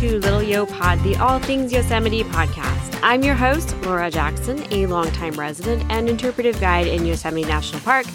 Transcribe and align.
to 0.00 0.18
Little 0.18 0.42
Yo 0.42 0.64
Pod, 0.64 0.98
the 1.00 1.14
All 1.16 1.38
Things 1.38 1.70
Yosemite 1.70 2.24
podcast. 2.24 2.98
I'm 3.02 3.22
your 3.22 3.34
host, 3.34 3.76
Laura 3.82 4.10
Jackson, 4.10 4.64
a 4.72 4.86
longtime 4.86 5.34
resident 5.34 5.84
and 5.90 6.08
interpretive 6.08 6.58
guide 6.58 6.86
in 6.86 7.04
Yosemite 7.04 7.46
National 7.46 7.82
Park. 7.82 8.06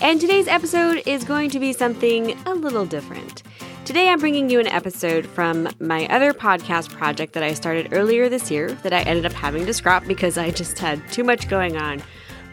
And 0.00 0.18
today's 0.18 0.48
episode 0.48 1.02
is 1.04 1.24
going 1.24 1.50
to 1.50 1.60
be 1.60 1.74
something 1.74 2.38
a 2.46 2.54
little 2.54 2.86
different. 2.86 3.42
Today, 3.84 4.08
I'm 4.08 4.18
bringing 4.18 4.48
you 4.48 4.60
an 4.60 4.66
episode 4.66 5.26
from 5.26 5.68
my 5.78 6.06
other 6.06 6.32
podcast 6.32 6.88
project 6.88 7.34
that 7.34 7.42
I 7.42 7.52
started 7.52 7.92
earlier 7.92 8.30
this 8.30 8.50
year 8.50 8.72
that 8.82 8.94
I 8.94 9.02
ended 9.02 9.26
up 9.26 9.34
having 9.34 9.66
to 9.66 9.74
scrap 9.74 10.06
because 10.06 10.38
I 10.38 10.50
just 10.50 10.78
had 10.78 11.06
too 11.12 11.22
much 11.22 11.50
going 11.50 11.76
on. 11.76 12.02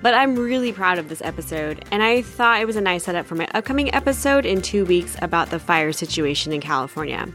But 0.01 0.13
I'm 0.13 0.35
really 0.35 0.73
proud 0.73 0.97
of 0.97 1.07
this 1.07 1.21
episode, 1.21 1.85
and 1.89 2.03
I 2.03 2.21
thought 2.21 2.59
it 2.59 2.67
was 2.67 2.75
a 2.75 2.81
nice 2.81 3.05
setup 3.05 3.27
for 3.27 3.35
my 3.35 3.47
upcoming 3.53 3.95
episode 3.95 4.45
in 4.45 4.61
two 4.61 4.83
weeks 4.83 5.15
about 5.21 5.51
the 5.51 5.59
fire 5.59 5.93
situation 5.93 6.51
in 6.51 6.59
California. 6.59 7.29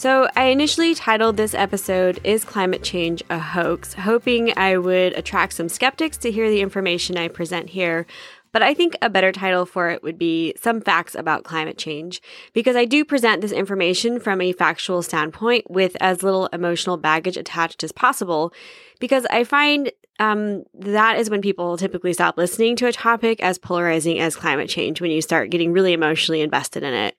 So, 0.00 0.28
I 0.34 0.44
initially 0.44 0.94
titled 0.94 1.36
this 1.36 1.52
episode, 1.52 2.20
Is 2.24 2.42
Climate 2.42 2.82
Change 2.82 3.22
a 3.28 3.38
Hoax? 3.38 3.92
hoping 3.92 4.50
I 4.56 4.78
would 4.78 5.12
attract 5.12 5.52
some 5.52 5.68
skeptics 5.68 6.16
to 6.16 6.30
hear 6.30 6.48
the 6.48 6.62
information 6.62 7.18
I 7.18 7.28
present 7.28 7.68
here. 7.68 8.06
But 8.50 8.62
I 8.62 8.72
think 8.72 8.96
a 9.02 9.10
better 9.10 9.30
title 9.30 9.66
for 9.66 9.90
it 9.90 10.02
would 10.02 10.16
be 10.16 10.54
Some 10.58 10.80
Facts 10.80 11.14
About 11.14 11.44
Climate 11.44 11.76
Change, 11.76 12.22
because 12.54 12.76
I 12.76 12.86
do 12.86 13.04
present 13.04 13.42
this 13.42 13.52
information 13.52 14.20
from 14.20 14.40
a 14.40 14.54
factual 14.54 15.02
standpoint 15.02 15.70
with 15.70 15.98
as 16.00 16.22
little 16.22 16.46
emotional 16.46 16.96
baggage 16.96 17.36
attached 17.36 17.84
as 17.84 17.92
possible, 17.92 18.54
because 19.00 19.26
I 19.28 19.44
find 19.44 19.92
um, 20.18 20.64
that 20.72 21.18
is 21.18 21.28
when 21.28 21.42
people 21.42 21.76
typically 21.76 22.14
stop 22.14 22.38
listening 22.38 22.74
to 22.76 22.86
a 22.86 22.92
topic 22.92 23.42
as 23.42 23.58
polarizing 23.58 24.18
as 24.18 24.34
climate 24.34 24.70
change, 24.70 25.02
when 25.02 25.10
you 25.10 25.20
start 25.20 25.50
getting 25.50 25.72
really 25.72 25.92
emotionally 25.92 26.40
invested 26.40 26.84
in 26.84 26.94
it 26.94 27.16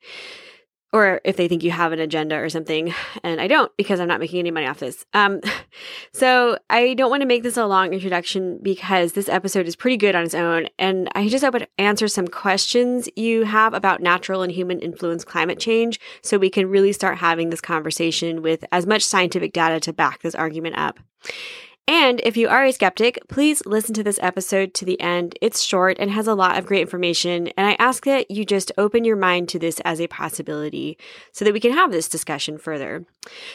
or 0.93 1.21
if 1.23 1.37
they 1.37 1.47
think 1.47 1.63
you 1.63 1.71
have 1.71 1.91
an 1.91 1.99
agenda 1.99 2.35
or 2.35 2.49
something. 2.49 2.93
And 3.23 3.39
I 3.39 3.47
don't 3.47 3.71
because 3.77 3.99
I'm 3.99 4.07
not 4.07 4.19
making 4.19 4.39
any 4.39 4.51
money 4.51 4.67
off 4.67 4.79
this. 4.79 5.05
Um, 5.13 5.41
so 6.13 6.57
I 6.69 6.93
don't 6.93 7.09
want 7.09 7.21
to 7.21 7.27
make 7.27 7.43
this 7.43 7.57
a 7.57 7.65
long 7.65 7.93
introduction 7.93 8.59
because 8.61 9.13
this 9.13 9.29
episode 9.29 9.67
is 9.67 9.75
pretty 9.75 9.97
good 9.97 10.15
on 10.15 10.23
its 10.23 10.35
own. 10.35 10.67
And 10.77 11.09
I 11.15 11.27
just 11.29 11.43
hope 11.43 11.55
it 11.55 11.71
answers 11.77 12.13
some 12.13 12.27
questions 12.27 13.07
you 13.15 13.43
have 13.43 13.73
about 13.73 14.01
natural 14.01 14.41
and 14.41 14.51
human 14.51 14.79
influence 14.79 15.23
climate 15.23 15.59
change 15.59 15.99
so 16.21 16.37
we 16.37 16.49
can 16.49 16.69
really 16.69 16.93
start 16.93 17.17
having 17.17 17.49
this 17.49 17.61
conversation 17.61 18.41
with 18.41 18.65
as 18.71 18.85
much 18.85 19.03
scientific 19.03 19.53
data 19.53 19.79
to 19.81 19.93
back 19.93 20.21
this 20.21 20.35
argument 20.35 20.77
up. 20.77 20.99
And 21.87 22.21
if 22.23 22.37
you 22.37 22.47
are 22.47 22.63
a 22.63 22.71
skeptic, 22.71 23.19
please 23.27 23.65
listen 23.65 23.93
to 23.95 24.03
this 24.03 24.19
episode 24.21 24.73
to 24.75 24.85
the 24.85 24.99
end. 25.01 25.37
It's 25.41 25.61
short 25.61 25.97
and 25.99 26.09
has 26.11 26.27
a 26.27 26.35
lot 26.35 26.57
of 26.57 26.65
great 26.65 26.81
information. 26.81 27.47
And 27.57 27.67
I 27.67 27.75
ask 27.79 28.05
that 28.05 28.31
you 28.31 28.45
just 28.45 28.71
open 28.77 29.03
your 29.03 29.15
mind 29.15 29.49
to 29.49 29.59
this 29.59 29.79
as 29.81 29.99
a 29.99 30.07
possibility 30.07 30.97
so 31.31 31.43
that 31.43 31.53
we 31.53 31.59
can 31.59 31.73
have 31.73 31.91
this 31.91 32.07
discussion 32.07 32.57
further. 32.57 33.05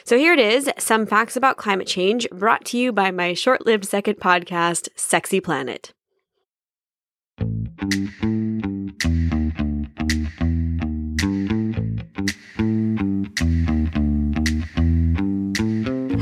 So 0.05 0.19
here 0.19 0.33
it 0.33 0.41
is 0.41 0.71
some 0.79 1.07
facts 1.07 1.37
about 1.37 1.57
climate 1.57 1.87
change 1.87 2.29
brought 2.31 2.65
to 2.67 2.79
you 2.79 2.93
by 2.93 3.11
my 3.11 3.33
short 3.33 3.65
lived 3.65 3.87
second 3.87 4.17
podcast, 4.17 4.89
Sexy 4.97 5.41
Planet. 5.41 5.93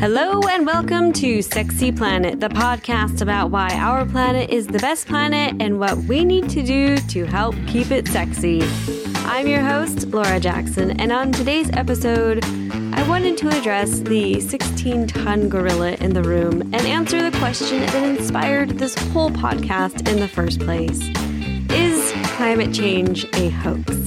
Hello 0.05 0.43
and 0.43 0.67
welcome 0.67 1.15
to 1.15 1.41
Sexy 1.41 1.91
Planet, 1.91 2.39
the 2.39 2.51
podcast 2.51 3.23
about 3.23 3.51
why 3.51 3.71
our 3.71 4.05
planet 4.05 4.51
is 4.51 4.67
the 4.67 4.79
best 4.81 5.09
planet 5.09 5.57
and 5.63 5.81
what 5.81 5.97
we 5.97 6.27
need 6.27 6.51
to 6.51 6.63
do 6.63 6.99
to 6.99 7.25
help 7.25 7.55
keep 7.67 7.91
it 7.91 8.07
sexy. 8.09 8.63
I'm 9.25 9.47
your 9.47 9.63
host, 9.63 10.09
Laura 10.09 10.39
Jackson, 10.39 11.01
and 11.01 11.11
on 11.11 11.33
today's 11.33 11.71
episode, 11.71 12.45
I 12.45 13.03
wanted 13.09 13.39
to 13.39 13.49
address 13.49 14.01
the 14.01 14.41
16 14.41 15.07
ton 15.07 15.49
gorilla 15.49 15.93
in 15.93 16.13
the 16.13 16.23
room 16.23 16.61
and 16.61 16.83
answer 16.83 17.23
the 17.23 17.35
question 17.39 17.81
that 17.81 18.07
inspired 18.07 18.79
this 18.79 18.95
whole 19.09 19.31
podcast 19.31 20.07
in 20.07 20.21
the 20.21 20.29
first 20.29 20.61
place 20.61 21.01
Is 21.71 22.13
climate 22.37 22.75
change 22.75 23.25
a 23.39 23.49
hoax? 23.49 24.05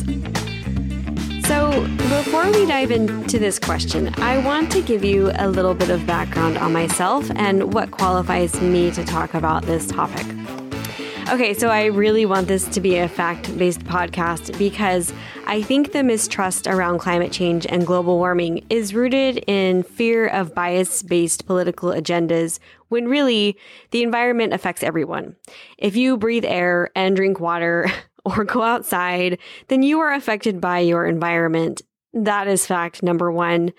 Before 1.78 2.50
we 2.52 2.66
dive 2.66 2.90
into 2.90 3.38
this 3.38 3.60
question, 3.60 4.12
I 4.18 4.40
want 4.40 4.72
to 4.72 4.82
give 4.82 5.04
you 5.04 5.32
a 5.36 5.48
little 5.48 5.76
bit 5.76 5.92
of 5.92 6.08
background 6.08 6.58
on 6.58 6.74
myself 6.74 7.30
and 7.36 7.72
what 7.72 7.92
qualifies 7.92 8.60
me 8.60 8.90
to 8.92 9.04
talk 9.06 9.36
about 9.36 9.64
this 9.64 9.86
topic. 9.86 10.26
Okay, 11.30 11.54
so 11.54 11.70
I 11.70 11.86
really 11.86 12.26
want 12.26 12.48
this 12.48 12.66
to 12.70 12.82
be 12.82 12.98
a 12.98 13.08
fact 13.08 13.56
based 13.60 13.82
podcast 13.82 14.58
because 14.58 15.14
I 15.46 15.62
think 15.62 15.92
the 15.92 16.02
mistrust 16.02 16.66
around 16.66 16.98
climate 16.98 17.32
change 17.32 17.68
and 17.68 17.86
global 17.86 18.18
warming 18.18 18.66
is 18.72 18.96
rooted 18.96 19.44
in 19.46 19.84
fear 19.84 20.26
of 20.28 20.56
bias 20.56 21.04
based 21.04 21.46
political 21.46 21.90
agendas 21.92 22.58
when 22.88 23.08
really 23.08 23.56
the 23.92 24.02
environment 24.02 24.54
affects 24.54 24.82
everyone. 24.82 25.36
If 25.78 25.96
you 25.96 26.18
breathe 26.18 26.46
air 26.46 26.90
and 26.96 27.16
drink 27.16 27.40
water, 27.40 27.92
or 28.28 28.44
go 28.44 28.62
outside, 28.62 29.40
then 29.68 29.84
you 29.84 30.00
are 30.00 30.14
affected 30.14 30.60
by 30.60 30.80
your 30.80 31.06
environment. 31.06 31.82
That 32.14 32.48
is 32.48 32.66
fact 32.66 33.04
number 33.04 33.32
one. 33.32 33.74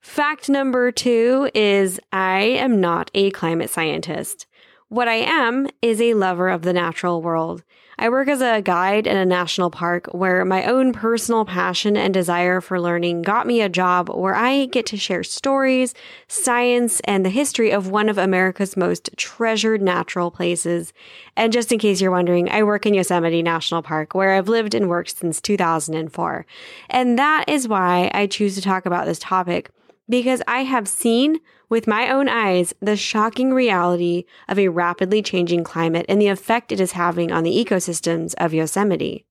Fact 0.00 0.48
number 0.48 0.90
two 0.92 1.50
is 1.54 2.00
I 2.12 2.40
am 2.40 2.80
not 2.80 3.10
a 3.14 3.30
climate 3.30 3.70
scientist. 3.70 4.46
What 4.88 5.08
I 5.08 5.16
am 5.16 5.68
is 5.80 6.00
a 6.00 6.14
lover 6.14 6.48
of 6.48 6.62
the 6.62 6.72
natural 6.72 7.22
world. 7.22 7.62
I 7.98 8.08
work 8.08 8.28
as 8.28 8.40
a 8.40 8.60
guide 8.60 9.06
in 9.06 9.16
a 9.16 9.24
national 9.24 9.70
park 9.70 10.08
where 10.12 10.44
my 10.44 10.64
own 10.64 10.92
personal 10.92 11.44
passion 11.44 11.96
and 11.96 12.12
desire 12.12 12.60
for 12.60 12.80
learning 12.80 13.22
got 13.22 13.46
me 13.46 13.60
a 13.60 13.68
job 13.68 14.08
where 14.08 14.34
I 14.34 14.66
get 14.66 14.86
to 14.86 14.96
share 14.96 15.22
stories, 15.22 15.94
science, 16.26 17.00
and 17.00 17.24
the 17.24 17.30
history 17.30 17.70
of 17.70 17.88
one 17.88 18.08
of 18.08 18.18
America's 18.18 18.76
most 18.76 19.10
treasured 19.16 19.82
natural 19.82 20.30
places. 20.30 20.92
And 21.36 21.52
just 21.52 21.70
in 21.70 21.78
case 21.78 22.00
you're 22.00 22.10
wondering, 22.10 22.48
I 22.50 22.62
work 22.62 22.86
in 22.86 22.94
Yosemite 22.94 23.42
National 23.42 23.82
Park 23.82 24.14
where 24.14 24.34
I've 24.34 24.48
lived 24.48 24.74
and 24.74 24.88
worked 24.88 25.16
since 25.18 25.40
2004. 25.40 26.46
And 26.90 27.18
that 27.18 27.44
is 27.48 27.68
why 27.68 28.10
I 28.12 28.26
choose 28.26 28.54
to 28.56 28.62
talk 28.62 28.86
about 28.86 29.06
this 29.06 29.18
topic 29.18 29.70
because 30.08 30.42
I 30.46 30.64
have 30.64 30.88
seen 30.88 31.40
with 31.68 31.86
my 31.86 32.08
own 32.08 32.28
eyes 32.28 32.74
the 32.80 32.96
shocking 32.96 33.52
reality 33.52 34.24
of 34.48 34.58
a 34.58 34.68
rapidly 34.68 35.22
changing 35.22 35.64
climate 35.64 36.06
and 36.08 36.20
the 36.20 36.28
effect 36.28 36.72
it 36.72 36.80
is 36.80 36.92
having 36.92 37.32
on 37.32 37.42
the 37.42 37.64
ecosystems 37.64 38.34
of 38.38 38.54
Yosemite. 38.54 39.26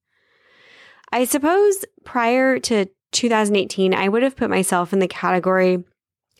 I 1.11 1.25
suppose 1.25 1.85
prior 2.03 2.59
to 2.59 2.87
2018, 3.11 3.93
I 3.93 4.09
would 4.09 4.23
have 4.23 4.35
put 4.35 4.49
myself 4.49 4.93
in 4.93 4.99
the 4.99 5.07
category 5.07 5.83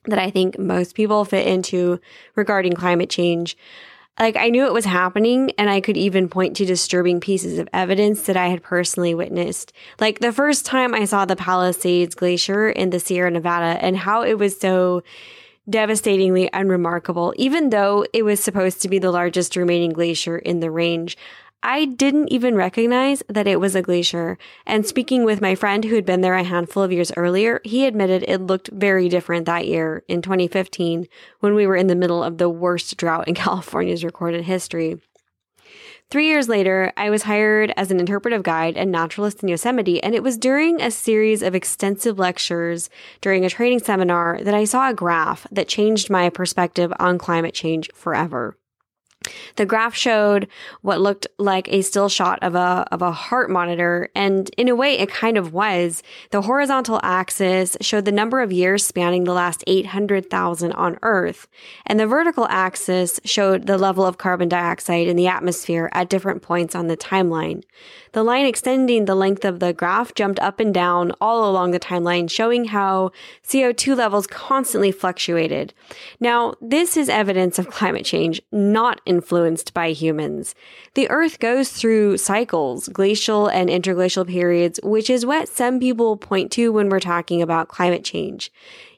that 0.06 0.20
I 0.20 0.32
think 0.32 0.58
most 0.58 0.96
people 0.96 1.24
fit 1.26 1.48
into 1.48 2.00
regarding 2.36 2.74
climate 2.74 3.10
change. 3.10 3.56
Like 4.20 4.36
I 4.36 4.50
knew 4.50 4.66
it 4.66 4.74
was 4.74 4.86
happening 4.86 5.52
and 5.58 5.70
I 5.70 5.82
could 5.82 5.98
even 5.98 6.30
point 6.30 6.56
to 6.58 6.66
disturbing 6.66 7.20
pieces 7.20 7.58
of 7.58 7.68
evidence 7.74 8.24
that 8.24 8.38
I 8.38 8.48
had 8.48 8.62
personally 8.62 9.16
witnessed. 9.16 9.74
Like 10.00 10.20
the 10.20 10.32
first 10.32 10.66
time 10.66 10.94
I 10.94 11.06
saw 11.06 11.26
the 11.26 11.36
Palisades 11.36 12.14
Glacier 12.14 12.70
in 12.70 12.92
the 12.92 13.00
Sierra 13.00 13.32
Nevada 13.32 13.84
and 13.84 13.98
how 13.98 14.22
it 14.22 14.38
was 14.38 14.60
so 14.60 15.02
devastatingly 15.70 16.50
unremarkable, 16.54 17.34
even 17.38 17.70
though 17.70 18.06
it 18.14 18.24
was 18.24 18.40
supposed 18.40 18.82
to 18.82 18.90
be 18.90 19.00
the 19.00 19.12
largest 19.12 19.56
remaining 19.56 19.92
glacier 19.92 20.38
in 20.38 20.60
the 20.60 20.70
range. 20.70 21.18
I 21.66 21.86
didn't 21.86 22.28
even 22.28 22.56
recognize 22.56 23.24
that 23.30 23.48
it 23.48 23.58
was 23.58 23.74
a 23.74 23.82
glacier. 23.82 24.38
And 24.66 24.86
speaking 24.86 25.24
with 25.24 25.40
my 25.40 25.56
friend 25.56 25.86
who 25.86 25.96
had 25.96 26.06
been 26.06 26.20
there 26.20 26.36
a 26.36 26.44
handful 26.44 26.84
of 26.84 26.92
years 26.92 27.14
earlier, 27.16 27.62
he 27.64 27.86
admitted 27.86 28.26
it 28.28 28.42
looked 28.42 28.70
very 28.74 29.08
different 29.08 29.46
that 29.46 29.66
year 29.66 30.04
in 30.10 30.22
2015 30.22 31.08
when 31.40 31.56
we 31.56 31.66
were 31.66 31.78
in 31.78 31.88
the 31.88 31.96
middle 31.96 32.22
of 32.22 32.38
the 32.38 32.50
worst 32.50 32.98
drought 32.98 33.30
in 33.30 33.34
California's 33.36 34.04
recorded 34.04 34.44
history. 34.44 35.00
Three 36.10 36.28
years 36.28 36.50
later, 36.50 36.92
I 36.98 37.10
was 37.10 37.24
hired 37.24 37.74
as 37.78 37.92
an 37.92 38.00
interpretive 38.02 38.44
guide 38.44 38.76
and 38.76 38.92
naturalist 38.92 39.42
in 39.42 39.48
Yosemite, 39.48 40.04
and 40.04 40.14
it 40.14 40.22
was 40.22 40.38
during 40.38 40.82
a 40.82 40.92
series 40.92 41.42
of 41.42 41.56
extensive 41.56 42.20
lectures 42.20 42.90
during 43.22 43.46
a 43.46 43.50
training 43.50 43.80
seminar 43.80 44.38
that 44.44 44.54
I 44.54 44.66
saw 44.66 44.90
a 44.90 44.94
graph 44.94 45.48
that 45.50 45.70
changed 45.70 46.10
my 46.10 46.30
perspective 46.30 46.92
on 47.00 47.18
climate 47.18 47.54
change 47.54 47.90
forever. 47.96 48.58
The 49.56 49.66
graph 49.66 49.96
showed 49.96 50.48
what 50.82 51.02
looked 51.02 51.28
like 51.38 51.68
a 51.70 51.82
still 51.82 52.10
shot 52.10 52.40
of 52.42 52.56
a, 52.56 52.88
of 52.92 53.02
a 53.02 53.12
heart 53.12 53.50
monitor. 53.50 54.10
And 54.16 54.50
in 54.58 54.70
a 54.70 54.76
way, 54.76 54.98
it 54.98 55.10
kind 55.10 55.38
of 55.38 55.54
was. 55.54 56.04
The 56.32 56.42
horizontal 56.42 57.00
axis 57.04 57.78
showed 57.82 58.06
the 58.06 58.12
number 58.12 58.42
of 58.42 58.52
years 58.52 58.86
spanning 58.86 59.24
the 59.24 59.34
last 59.34 59.64
800,000 59.68 60.72
on 60.74 60.98
Earth. 61.02 61.48
And 61.86 62.00
the 62.00 62.08
vertical 62.08 62.48
axis 62.50 63.20
showed 63.24 63.68
the 63.68 63.78
level 63.78 64.06
of 64.06 64.18
carbon 64.18 64.50
dioxide 64.50 65.08
in 65.08 65.16
the 65.16 65.28
atmosphere 65.28 65.90
at 65.94 66.10
different 66.10 66.42
points 66.42 66.76
on 66.76 66.88
the 66.88 66.98
timeline. 66.98 67.64
The 68.14 68.24
line 68.24 68.46
extending 68.46 69.06
the 69.06 69.16
length 69.16 69.44
of 69.44 69.60
the 69.60 69.74
graph 69.74 70.14
jumped 70.14 70.40
up 70.40 70.60
and 70.60 70.72
down 70.72 71.12
all 71.20 71.50
along 71.50 71.72
the 71.72 71.80
timeline, 71.80 72.30
showing 72.30 72.66
how 72.66 73.12
CO2 73.44 73.98
levels 73.98 74.28
constantly 74.28 74.92
fluctuated. 74.92 75.74
Now, 76.20 76.54
this 76.62 76.96
is 76.96 77.10
evidence 77.10 77.58
of 77.58 77.72
climate 77.72 78.06
change, 78.06 78.40
not 78.52 79.02
influenced 79.06 79.74
by 79.74 79.92
humans. 79.92 80.54
The 80.94 81.10
Earth 81.10 81.40
goes 81.40 81.72
through 81.72 82.18
cycles, 82.18 82.88
glacial 82.88 83.48
and 83.48 83.68
interglacial 83.68 84.26
periods, 84.26 84.80
which 84.84 85.10
is 85.10 85.26
what 85.26 85.50
some 85.50 85.80
people 85.80 86.16
point 86.16 86.52
to 86.54 86.72
when 86.72 86.90
we're 86.90 87.00
talking 87.00 87.42
about 87.42 87.68
climate 87.68 88.04
change. 88.04 88.52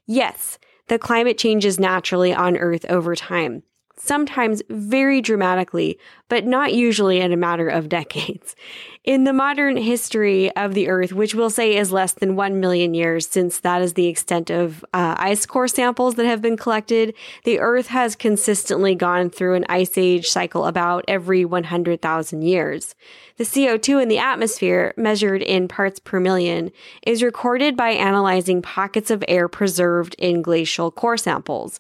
Yes, 0.06 0.60
the 0.88 1.00
climate 1.00 1.38
changes 1.38 1.80
naturally 1.80 2.34
on 2.34 2.58
Earth 2.58 2.86
over 2.90 3.16
time 3.16 3.64
sometimes 3.98 4.62
very 4.70 5.22
dramatically, 5.22 5.98
but 6.28 6.46
not 6.46 6.74
usually 6.74 7.20
in 7.20 7.32
a 7.32 7.38
matter 7.38 7.68
of 7.68 7.90
decades. 7.96 8.56
In 9.04 9.24
the 9.24 9.34
modern 9.34 9.78
history 9.78 10.56
of 10.56 10.74
the 10.74 10.88
Earth, 10.90 11.14
which 11.14 11.36
we'll 11.36 11.52
say 11.52 11.76
is 11.76 11.92
less 11.92 12.14
than 12.14 12.36
1 12.36 12.60
million 12.60 12.96
years, 12.96 13.28
since 13.28 13.60
that 13.60 13.84
is 13.84 13.94
the 13.94 14.08
extent 14.08 14.50
of 14.50 14.84
uh, 14.94 15.16
ice 15.20 15.46
core 15.46 15.68
samples 15.68 16.16
that 16.16 16.26
have 16.26 16.42
been 16.42 16.58
collected, 16.58 17.14
the 17.44 17.60
Earth 17.60 17.88
has 17.88 18.16
consistently 18.16 18.96
gone 18.96 19.30
through 19.30 19.54
an 19.54 19.66
ice 19.70 19.96
age 19.96 20.28
cycle 20.28 20.66
about 20.66 21.06
every 21.08 21.46
100,000 21.46 22.42
years. 22.42 22.96
The 23.38 23.44
CO2 23.44 24.02
in 24.02 24.08
the 24.08 24.18
atmosphere, 24.18 24.94
measured 24.98 25.44
in 25.44 25.68
parts 25.68 26.00
per 26.00 26.20
million, 26.20 26.72
is 27.06 27.22
recorded 27.22 27.78
by 27.78 27.92
analyzing 27.92 28.64
pockets 28.64 29.12
of 29.12 29.24
air 29.28 29.48
preserved 29.48 30.16
in 30.18 30.42
glacial 30.42 30.90
core 30.90 31.18
samples. 31.18 31.80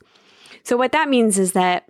So, 0.64 0.78
what 0.78 0.92
that 0.92 1.10
means 1.10 1.40
is 1.40 1.54
that 1.54 1.88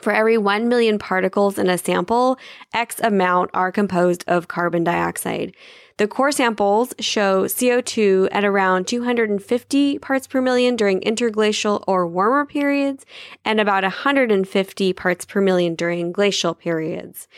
for 0.00 0.12
every 0.12 0.38
1 0.38 0.68
million 0.68 0.98
particles 0.98 1.58
in 1.58 1.68
a 1.68 1.78
sample, 1.78 2.38
X 2.72 3.00
amount 3.00 3.50
are 3.54 3.72
composed 3.72 4.24
of 4.26 4.48
carbon 4.48 4.84
dioxide. 4.84 5.54
The 5.98 6.06
core 6.06 6.32
samples 6.32 6.92
show 7.00 7.44
CO2 7.44 8.28
at 8.30 8.44
around 8.44 8.86
250 8.86 9.98
parts 10.00 10.26
per 10.26 10.42
million 10.42 10.76
during 10.76 11.00
interglacial 11.00 11.82
or 11.86 12.06
warmer 12.06 12.44
periods 12.44 13.06
and 13.46 13.58
about 13.58 13.82
150 13.82 14.92
parts 14.92 15.24
per 15.24 15.40
million 15.40 15.74
during 15.74 16.12
glacial 16.12 16.54
periods. 16.54 17.28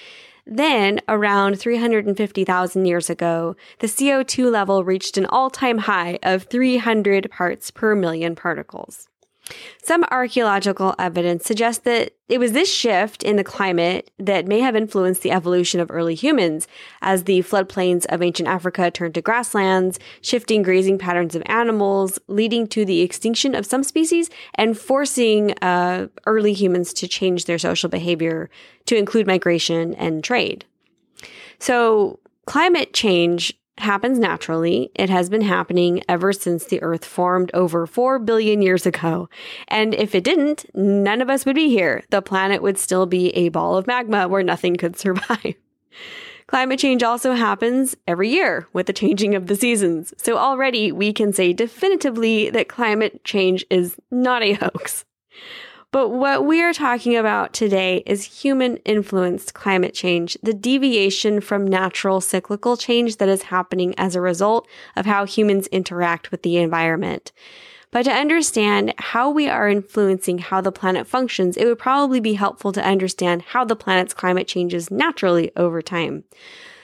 Then, 0.45 1.01
around 1.07 1.61
350,000 1.61 2.85
years 2.87 3.09
ago, 3.11 3.55
the 3.79 3.87
CO2 3.87 4.51
level 4.51 4.83
reached 4.83 5.17
an 5.19 5.27
all 5.27 5.51
time 5.51 5.79
high 5.79 6.19
of 6.23 6.45
300 6.45 7.31
parts 7.31 7.71
per 7.71 7.95
million 7.95 8.35
particles. 8.35 9.09
Some 9.83 10.05
archaeological 10.11 10.95
evidence 10.99 11.45
suggests 11.45 11.83
that 11.85 12.13
it 12.29 12.39
was 12.39 12.53
this 12.53 12.73
shift 12.73 13.23
in 13.23 13.37
the 13.37 13.45
climate 13.45 14.11
that 14.19 14.47
may 14.47 14.61
have 14.61 14.77
influenced 14.77 15.23
the 15.23 15.31
evolution 15.31 15.81
of 15.81 15.91
early 15.91 16.15
humans 16.15 16.69
as 17.01 17.25
the 17.25 17.41
floodplains 17.41 18.05
of 18.07 18.23
ancient 18.23 18.49
Africa 18.49 18.91
turned 18.91 19.15
to 19.15 19.23
grasslands, 19.23 19.99
shifting 20.21 20.63
grazing 20.63 20.99
patterns 20.99 21.35
of 21.35 21.43
animals, 21.47 22.19
leading 22.29 22.67
to 22.69 22.85
the 22.85 23.01
extinction 23.01 23.55
of 23.55 23.65
some 23.65 23.83
species 23.83 24.29
and 24.55 24.79
forcing 24.79 25.53
uh, 25.63 26.09
early 26.27 26.53
humans 26.53 26.93
to 26.95 27.09
change 27.09 27.47
their 27.47 27.59
social 27.59 27.89
behavior 27.89 28.51
to 28.87 28.97
include 28.97 29.27
migration 29.27 29.95
and 29.95 30.23
trade. 30.23 30.65
So, 31.59 32.21
climate 32.47 32.95
change 32.95 33.58
happens 33.81 34.19
naturally. 34.19 34.91
It 34.95 35.11
has 35.11 35.29
been 35.29 35.43
happening 35.43 36.03
ever 36.09 36.33
since 36.33 36.65
the 36.65 36.83
Earth 36.83 37.05
formed 37.05 37.51
over 37.55 37.87
4 37.87 38.19
billion 38.19 38.63
years 38.63 38.87
ago. 38.87 39.29
And 39.69 39.95
if 39.95 40.15
it 40.15 40.25
didn't, 40.25 40.67
none 40.75 41.21
of 41.21 41.31
us 41.31 41.45
would 41.45 41.57
be 41.57 41.69
here. 41.69 42.03
The 42.11 42.23
planet 42.23 42.63
would 42.63 42.79
still 42.79 43.07
be 43.07 43.29
a 43.31 43.49
ball 43.49 43.77
of 43.77 43.87
magma 43.87 44.29
where 44.29 44.43
nothing 44.43 44.77
could 44.77 44.97
survive. 44.99 45.55
Climate 46.47 46.79
change 46.79 47.03
also 47.03 47.35
happens 47.35 47.95
every 48.07 48.31
year 48.31 48.67
with 48.73 48.87
the 48.87 48.93
changing 48.95 49.35
of 49.35 49.49
the 49.49 49.57
seasons. 49.57 50.15
So 50.17 50.39
already 50.39 50.91
we 50.91 51.13
can 51.13 51.33
say 51.33 51.53
definitively 51.53 52.49
that 52.51 52.69
climate 52.69 53.23
change 53.23 53.67
is 53.69 53.97
not 54.11 54.43
a 54.43 54.55
hoax. 54.55 55.05
But 55.91 56.11
what 56.11 56.45
we 56.45 56.63
are 56.63 56.75
talking 56.75 57.17
about 57.17 57.55
today 57.55 58.03
is 58.05 58.43
human 58.43 58.77
influenced 58.79 59.55
climate 59.55 59.95
change, 59.95 60.37
the 60.43 60.53
deviation 60.53 61.41
from 61.41 61.67
natural 61.67 62.21
cyclical 62.21 62.77
change 62.77 63.17
that 63.17 63.29
is 63.29 63.45
happening 63.45 63.95
as 63.97 64.15
a 64.15 64.21
result 64.21 64.69
of 64.97 65.07
how 65.07 65.25
humans 65.25 65.67
interact 65.69 66.31
with 66.31 66.43
the 66.43 66.59
environment. 66.59 67.33
But 67.91 68.03
to 68.03 68.13
understand 68.13 68.93
how 68.99 69.31
we 69.31 69.49
are 69.49 69.67
influencing 69.67 70.39
how 70.39 70.61
the 70.61 70.71
planet 70.71 71.07
functions, 71.07 71.57
it 71.57 71.65
would 71.65 71.79
probably 71.79 72.21
be 72.21 72.35
helpful 72.35 72.71
to 72.73 72.85
understand 72.85 73.41
how 73.41 73.65
the 73.65 73.77
planet's 73.77 74.13
climate 74.13 74.47
changes 74.47 74.91
naturally 74.91 75.51
over 75.57 75.81
time. 75.81 76.25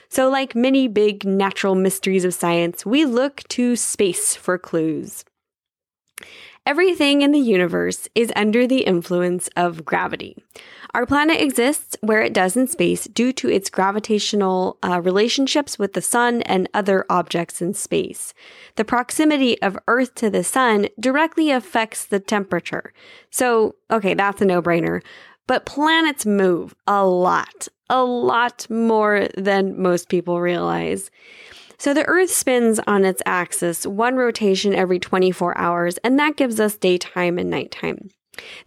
So, 0.09 0.29
like 0.29 0.55
many 0.55 0.87
big 0.87 1.25
natural 1.25 1.75
mysteries 1.75 2.25
of 2.25 2.33
science, 2.33 2.87
we 2.87 3.05
look 3.05 3.43
to 3.49 3.75
space 3.75 4.35
for 4.35 4.57
clues. 4.57 5.23
Everything 6.67 7.21
in 7.21 7.31
the 7.31 7.39
universe 7.39 8.09
is 8.15 8.33
under 8.35 8.65
the 8.65 8.81
influence 8.81 9.49
of 9.55 9.85
gravity. 9.85 10.35
Our 10.95 11.05
planet 11.05 11.39
exists 11.39 11.95
where 12.01 12.21
it 12.21 12.33
does 12.33 12.57
in 12.57 12.67
space 12.67 13.03
due 13.05 13.33
to 13.33 13.49
its 13.49 13.69
gravitational 13.69 14.77
uh, 14.81 14.99
relationships 14.99 15.77
with 15.77 15.93
the 15.93 16.01
sun 16.01 16.41
and 16.43 16.67
other 16.73 17.05
objects 17.07 17.61
in 17.61 17.75
space. 17.75 18.33
The 18.77 18.85
proximity 18.85 19.61
of 19.61 19.77
Earth 19.87 20.15
to 20.15 20.31
the 20.31 20.43
sun 20.43 20.87
directly 20.99 21.51
affects 21.51 22.03
the 22.03 22.19
temperature. 22.19 22.93
So, 23.29 23.75
okay, 23.91 24.15
that's 24.15 24.41
a 24.41 24.45
no 24.45 24.59
brainer. 24.61 25.03
But 25.45 25.67
planets 25.67 26.25
move 26.25 26.73
a 26.87 27.05
lot, 27.05 27.67
a 27.89 28.03
lot 28.03 28.67
more 28.71 29.27
than 29.37 29.79
most 29.79 30.09
people 30.09 30.41
realize. 30.41 31.11
So 31.77 31.93
the 31.93 32.05
Earth 32.05 32.31
spins 32.31 32.79
on 32.87 33.05
its 33.05 33.21
axis 33.25 33.85
one 33.85 34.15
rotation 34.15 34.73
every 34.73 34.99
24 34.99 35.57
hours, 35.57 35.97
and 35.99 36.17
that 36.19 36.37
gives 36.37 36.59
us 36.59 36.77
daytime 36.77 37.37
and 37.37 37.49
nighttime. 37.49 38.09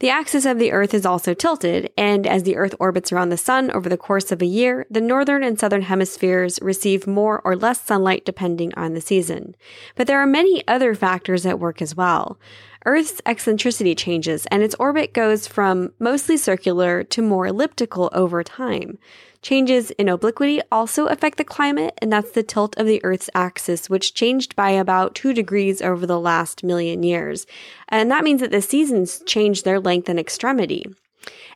The 0.01 0.11
axis 0.11 0.47
of 0.47 0.59
the 0.59 0.73
Earth 0.73 0.95
is 0.95 1.05
also 1.05 1.35
tilted, 1.35 1.91
and 1.97 2.27
as 2.27 2.43
the 2.43 2.57
Earth 2.57 2.75
orbits 2.81 3.13
around 3.13 3.29
the 3.29 3.37
Sun 3.37 3.71
over 3.71 3.89
the 3.89 3.97
course 3.97 4.33
of 4.33 4.41
a 4.41 4.47
year, 4.47 4.87
the 4.91 5.01
northern 5.01 5.43
and 5.43 5.59
southern 5.59 5.83
hemispheres 5.83 6.59
receive 6.63 7.07
more 7.07 7.41
or 7.45 7.57
less 7.57 7.83
sunlight 7.83 8.25
depending 8.25 8.73
on 8.75 8.95
the 8.95 9.01
season. 9.01 9.55
But 9.95 10.07
there 10.07 10.21
are 10.21 10.27
many 10.27 10.67
other 10.67 10.95
factors 10.95 11.45
at 11.45 11.61
work 11.61 11.83
as 11.83 11.95
well. 11.95 12.39
Earth's 12.87 13.21
eccentricity 13.27 13.95
changes, 13.95 14.47
and 14.47 14.63
its 14.63 14.77
orbit 14.79 15.13
goes 15.13 15.47
from 15.47 15.93
mostly 15.99 16.37
circular 16.37 17.03
to 17.05 17.23
more 17.23 17.47
elliptical 17.47 18.09
over 18.13 18.43
time. 18.43 18.99
Changes 19.41 19.91
in 19.93 20.09
obliquity 20.09 20.61
also 20.73 21.07
affect 21.07 21.39
the 21.39 21.45
climate, 21.45 21.97
and 22.03 22.13
that's 22.13 22.33
the 22.33 22.43
tilt 22.43 22.77
of 22.77 22.87
the 22.87 23.03
Earth's 23.05 23.31
axis, 23.35 23.89
which 23.89 24.15
changed 24.15 24.57
by 24.57 24.71
about 24.71 25.15
2 25.15 25.33
degrees 25.33 25.81
over 25.81 26.07
the 26.07 26.19
last 26.19 26.65
million 26.65 27.03
years. 27.03 27.47
And 27.89 28.11
that 28.11 28.25
means 28.25 28.41
that 28.41 28.51
the 28.51 28.61
seasons 28.61 29.23
change 29.27 29.63
their 29.63 29.79
length 29.79 30.09
and 30.09 30.19
extremity. 30.19 30.87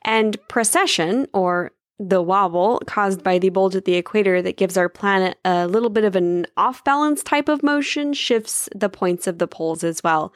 And 0.03 0.37
precession, 0.49 1.27
or 1.33 1.73
the 1.99 2.23
wobble 2.23 2.81
caused 2.87 3.23
by 3.23 3.39
the 3.39 3.51
bulge 3.51 3.77
at 3.77 3.85
the 3.85 3.95
equator 3.95 4.43
that 4.43 4.57
gives 4.57 4.77
our 4.77 4.89
planet 4.89 5.39
a 5.45 5.67
little 5.67 5.91
bit 5.91 6.05
of 6.05 6.17
an 6.17 6.47
off 6.57 6.83
balance 6.85 7.23
type 7.23 7.49
of 7.49 7.63
motion, 7.63 8.13
shifts 8.13 8.69
the 8.75 8.89
points 8.89 9.27
of 9.27 9.39
the 9.39 9.47
poles 9.47 9.85
as 9.85 10.03
well. 10.03 10.33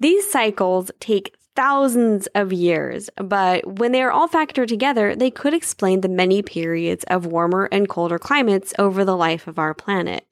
These 0.00 0.30
cycles 0.30 0.90
take 1.00 1.34
thousands 1.58 2.28
of 2.36 2.52
years, 2.52 3.10
but 3.16 3.66
when 3.80 3.90
they 3.90 4.00
are 4.00 4.12
all 4.12 4.28
factored 4.28 4.68
together, 4.68 5.16
they 5.16 5.28
could 5.28 5.52
explain 5.52 6.02
the 6.02 6.08
many 6.08 6.40
periods 6.40 7.02
of 7.08 7.26
warmer 7.26 7.68
and 7.72 7.88
colder 7.88 8.16
climates 8.16 8.72
over 8.78 9.04
the 9.04 9.16
life 9.16 9.48
of 9.48 9.58
our 9.58 9.74
planet. 9.74 10.24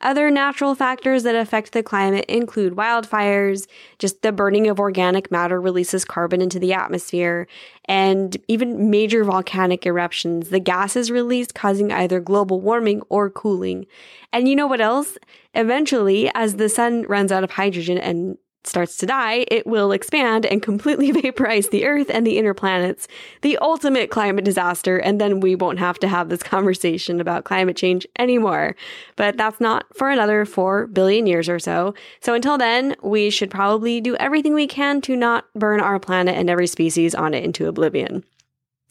Other 0.00 0.30
natural 0.30 0.76
factors 0.76 1.24
that 1.24 1.34
affect 1.34 1.72
the 1.72 1.82
climate 1.82 2.24
include 2.26 2.76
wildfires, 2.76 3.66
just 3.98 4.22
the 4.22 4.30
burning 4.30 4.68
of 4.68 4.78
organic 4.78 5.32
matter 5.32 5.60
releases 5.60 6.04
carbon 6.04 6.40
into 6.40 6.60
the 6.60 6.72
atmosphere, 6.72 7.48
and 7.86 8.36
even 8.46 8.90
major 8.90 9.24
volcanic 9.24 9.84
eruptions. 9.86 10.50
The 10.50 10.60
gases 10.60 11.10
released 11.10 11.52
causing 11.52 11.90
either 11.90 12.20
global 12.20 12.60
warming 12.60 13.02
or 13.08 13.28
cooling. 13.28 13.86
And 14.32 14.48
you 14.48 14.54
know 14.54 14.68
what 14.68 14.80
else? 14.80 15.18
Eventually, 15.52 16.30
as 16.32 16.54
the 16.54 16.68
sun 16.68 17.02
runs 17.08 17.32
out 17.32 17.42
of 17.42 17.50
hydrogen 17.50 17.98
and 17.98 18.38
starts 18.64 18.96
to 18.98 19.06
die, 19.06 19.44
it 19.48 19.66
will 19.66 19.92
expand 19.92 20.44
and 20.44 20.62
completely 20.62 21.10
vaporize 21.22 21.68
the 21.68 21.86
Earth 21.86 22.10
and 22.10 22.26
the 22.26 22.38
inner 22.38 22.54
planets, 22.54 23.08
the 23.42 23.56
ultimate 23.58 24.10
climate 24.10 24.44
disaster, 24.44 24.98
and 24.98 25.20
then 25.20 25.40
we 25.40 25.54
won't 25.54 25.78
have 25.78 25.98
to 26.00 26.08
have 26.08 26.28
this 26.28 26.42
conversation 26.54 27.20
about 27.20 27.44
climate 27.44 27.76
change 27.76 28.06
anymore. 28.18 28.76
But 29.16 29.36
that's 29.36 29.60
not 29.60 29.86
for 29.96 30.10
another 30.10 30.44
4 30.44 30.88
billion 30.88 31.26
years 31.26 31.48
or 31.48 31.58
so. 31.58 31.94
So 32.20 32.34
until 32.34 32.58
then, 32.58 32.96
we 33.02 33.30
should 33.30 33.50
probably 33.50 34.00
do 34.00 34.16
everything 34.16 34.54
we 34.54 34.66
can 34.66 35.00
to 35.02 35.16
not 35.16 35.46
burn 35.54 35.80
our 35.80 35.98
planet 35.98 36.36
and 36.36 36.50
every 36.50 36.66
species 36.66 37.14
on 37.14 37.34
it 37.34 37.44
into 37.44 37.66
oblivion. 37.66 38.24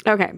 Okay, 0.08 0.32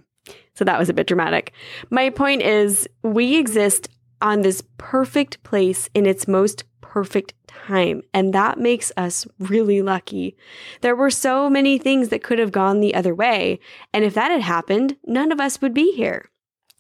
so 0.55 0.65
that 0.65 0.79
was 0.79 0.89
a 0.89 0.93
bit 0.93 1.07
dramatic. 1.07 1.53
My 1.89 2.09
point 2.09 2.41
is, 2.41 2.87
we 3.03 3.37
exist 3.37 3.89
on 4.21 4.41
this 4.41 4.63
perfect 4.77 5.41
place 5.43 5.89
in 5.93 6.05
its 6.05 6.27
most 6.27 6.63
perfect 6.81 7.33
time. 7.47 8.01
And 8.13 8.33
that 8.33 8.59
makes 8.59 8.91
us 8.97 9.25
really 9.39 9.81
lucky. 9.81 10.35
There 10.81 10.95
were 10.95 11.09
so 11.09 11.49
many 11.49 11.77
things 11.77 12.09
that 12.09 12.23
could 12.23 12.39
have 12.39 12.51
gone 12.51 12.79
the 12.79 12.95
other 12.95 13.15
way. 13.15 13.59
And 13.93 14.03
if 14.03 14.13
that 14.15 14.31
had 14.31 14.41
happened, 14.41 14.97
none 15.05 15.31
of 15.31 15.39
us 15.39 15.61
would 15.61 15.73
be 15.73 15.93
here. 15.93 16.29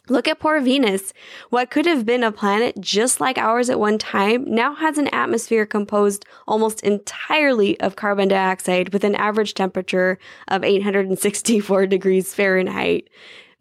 Look 0.09 0.27
at 0.27 0.39
poor 0.39 0.59
Venus. 0.59 1.13
What 1.51 1.69
could 1.69 1.85
have 1.85 2.05
been 2.05 2.23
a 2.23 2.31
planet 2.31 2.75
just 2.81 3.21
like 3.21 3.37
ours 3.37 3.69
at 3.69 3.79
one 3.79 3.97
time 3.97 4.43
now 4.45 4.73
has 4.75 4.97
an 4.97 5.07
atmosphere 5.09 5.65
composed 5.65 6.25
almost 6.47 6.81
entirely 6.81 7.79
of 7.79 7.95
carbon 7.95 8.27
dioxide 8.27 8.91
with 8.91 9.03
an 9.03 9.15
average 9.15 9.53
temperature 9.53 10.17
of 10.49 10.65
864 10.65 11.87
degrees 11.87 12.33
Fahrenheit. 12.33 13.09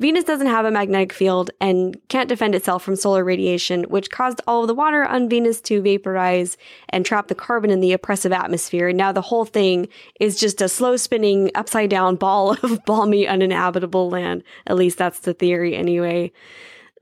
Venus 0.01 0.25
doesn't 0.25 0.47
have 0.47 0.65
a 0.65 0.71
magnetic 0.71 1.13
field 1.13 1.51
and 1.61 2.01
can't 2.09 2.31
defend 2.31 2.55
itself 2.55 2.83
from 2.83 2.97
solar 2.97 3.23
radiation, 3.23 3.85
which 3.85 4.11
caused 4.11 4.41
all 4.47 4.63
of 4.63 4.67
the 4.67 4.75
water 4.75 5.05
on 5.05 5.29
Venus 5.29 5.61
to 5.61 5.83
vaporize 5.83 6.57
and 6.89 7.05
trap 7.05 7.29
the 7.29 7.35
carbon 7.35 7.71
in 7.71 7.81
the 7.81 7.93
oppressive 7.93 8.33
atmosphere. 8.33 8.89
And 8.89 8.97
Now 8.97 9.13
the 9.13 9.21
whole 9.21 9.45
thing 9.45 9.89
is 10.19 10.41
just 10.41 10.63
a 10.63 10.71
slow 10.71 10.97
spinning 10.97 11.51
upside 11.55 11.91
down 11.91 12.17
ball 12.17 12.53
of 12.63 12.83
balmy 12.87 13.29
uninhabitable 13.29 14.09
land. 14.09 14.43
At 14.67 14.77
least 14.77 14.97
that's 14.97 15.21
the 15.21 15.35
theory 15.35 15.77
anyway. 15.77 16.33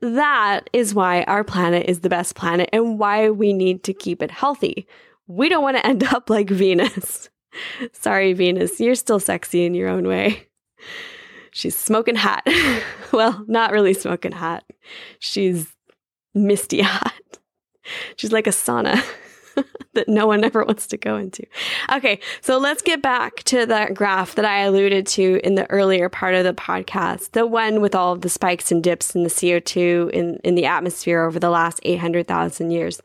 That 0.01 0.69
is 0.73 0.93
why 0.93 1.23
our 1.23 1.45
planet 1.45 1.85
is 1.87 2.01
the 2.01 2.09
best 2.09 2.35
planet 2.35 2.69
and 2.73 2.99
why 2.99 3.29
we 3.29 3.53
need 3.53 3.83
to 3.85 3.93
keep 3.93 4.21
it 4.21 4.31
healthy. 4.31 4.87
We 5.25 5.47
don't 5.47 5.63
want 5.63 5.77
to 5.77 5.85
end 5.85 6.03
up 6.03 6.29
like 6.29 6.49
Venus. 6.49 7.29
Sorry, 7.93 8.33
Venus, 8.33 8.81
you're 8.81 8.95
still 8.95 9.21
sexy 9.21 9.63
in 9.63 9.73
your 9.73 9.87
own 9.87 10.05
way. 10.05 10.47
She's 11.51 11.75
smoking 11.75 12.15
hot. 12.15 12.47
well, 13.11 13.43
not 13.47 13.71
really 13.71 13.93
smoking 13.93 14.31
hot. 14.31 14.63
She's 15.19 15.67
misty 16.33 16.81
hot. 16.83 17.13
She's 18.17 18.31
like 18.31 18.47
a 18.47 18.51
sauna 18.51 19.03
that 19.93 20.07
no 20.07 20.27
one 20.27 20.43
ever 20.43 20.63
wants 20.63 20.87
to 20.87 20.97
go 20.97 21.17
into. 21.17 21.43
Okay, 21.91 22.19
so 22.41 22.57
let's 22.57 22.81
get 22.81 23.01
back 23.01 23.43
to 23.43 23.65
that 23.65 23.93
graph 23.93 24.35
that 24.35 24.45
I 24.45 24.59
alluded 24.59 25.07
to 25.07 25.39
in 25.43 25.55
the 25.55 25.69
earlier 25.71 26.07
part 26.09 26.35
of 26.35 26.43
the 26.43 26.53
podcast, 26.53 27.31
the 27.31 27.47
one 27.47 27.81
with 27.81 27.95
all 27.95 28.13
of 28.13 28.21
the 28.21 28.29
spikes 28.29 28.71
and 28.71 28.83
dips 28.83 29.15
in 29.15 29.23
the 29.23 29.29
CO2 29.29 30.11
in, 30.11 30.39
in 30.43 30.55
the 30.55 30.65
atmosphere 30.65 31.23
over 31.23 31.39
the 31.39 31.49
last 31.49 31.79
800,000 31.83 32.71
years. 32.71 33.01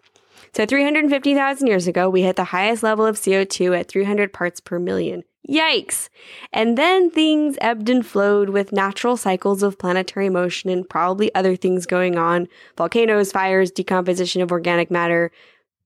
So 0.53 0.65
350,000 0.67 1.67
years 1.67 1.89
ago, 1.89 2.09
we 2.09 2.23
hit 2.23 2.37
the 2.37 2.45
highest 2.45 2.83
level 2.83 3.05
of 3.05 3.17
CO2 3.17 3.79
at 3.79 3.89
300 3.89 4.33
parts 4.33 4.61
per 4.61 4.79
million. 4.79 5.25
Yikes! 5.49 6.09
And 6.53 6.79
then 6.79 7.11
things 7.11 7.59
ebbed 7.61 7.91
and 7.91 8.05
flowed 8.05 8.49
with 8.49 8.73
natural 8.73 9.17
cycles 9.17 9.63
of 9.63 9.79
planetary 9.79 10.31
motion 10.31 10.71
and 10.71 10.89
probably 10.89 11.35
other 11.35 11.55
things 11.55 11.85
going 11.85 12.17
on 12.17 12.49
volcanoes, 12.77 13.31
fires, 13.31 13.71
decomposition 13.71 14.41
of 14.41 14.51
organic 14.51 14.91
matter, 14.91 15.31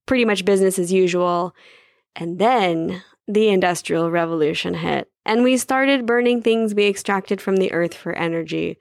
pretty 0.05 0.23
much 0.23 0.45
business 0.45 0.79
as 0.79 0.93
usual. 0.93 1.53
And 2.15 2.39
then 2.39 3.03
the 3.27 3.49
Industrial 3.49 4.09
Revolution 4.09 4.73
hit, 4.73 5.11
and 5.25 5.43
we 5.43 5.57
started 5.57 6.05
burning 6.05 6.41
things 6.41 6.73
we 6.73 6.87
extracted 6.87 7.39
from 7.39 7.57
the 7.57 7.71
earth 7.71 7.93
for 7.93 8.13
energy, 8.13 8.77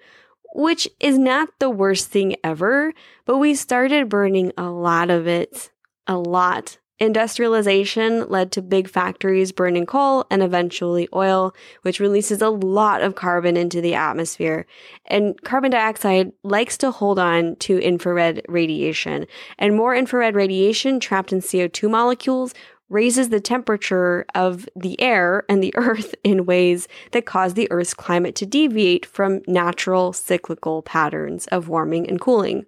which 0.54 0.88
is 1.00 1.18
not 1.18 1.50
the 1.58 1.68
worst 1.68 2.08
thing 2.08 2.36
ever, 2.42 2.94
but 3.26 3.38
we 3.38 3.54
started 3.54 4.08
burning 4.08 4.52
a 4.56 4.70
lot 4.70 5.10
of 5.10 5.26
it. 5.26 5.70
A 6.06 6.16
lot 6.16 6.78
Industrialization 7.00 8.28
led 8.28 8.50
to 8.52 8.62
big 8.62 8.88
factories 8.88 9.52
burning 9.52 9.86
coal 9.86 10.26
and 10.30 10.42
eventually 10.42 11.08
oil, 11.14 11.54
which 11.82 12.00
releases 12.00 12.42
a 12.42 12.48
lot 12.50 13.02
of 13.02 13.14
carbon 13.14 13.56
into 13.56 13.80
the 13.80 13.94
atmosphere. 13.94 14.66
And 15.06 15.40
carbon 15.42 15.70
dioxide 15.70 16.32
likes 16.42 16.76
to 16.78 16.90
hold 16.90 17.20
on 17.20 17.54
to 17.56 17.78
infrared 17.78 18.42
radiation. 18.48 19.26
And 19.60 19.76
more 19.76 19.94
infrared 19.94 20.34
radiation 20.34 20.98
trapped 20.98 21.32
in 21.32 21.38
CO2 21.38 21.88
molecules 21.88 22.52
raises 22.88 23.28
the 23.28 23.40
temperature 23.40 24.24
of 24.34 24.68
the 24.74 25.00
air 25.00 25.44
and 25.48 25.62
the 25.62 25.72
earth 25.76 26.16
in 26.24 26.46
ways 26.46 26.88
that 27.12 27.26
cause 27.26 27.54
the 27.54 27.70
earth's 27.70 27.94
climate 27.94 28.34
to 28.36 28.46
deviate 28.46 29.06
from 29.06 29.42
natural 29.46 30.12
cyclical 30.12 30.82
patterns 30.82 31.46
of 31.48 31.68
warming 31.68 32.08
and 32.08 32.20
cooling. 32.20 32.66